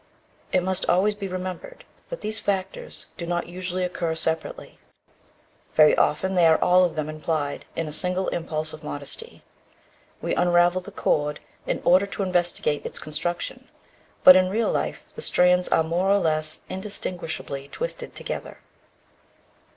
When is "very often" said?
5.75-6.33